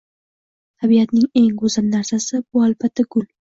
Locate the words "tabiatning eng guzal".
0.83-1.87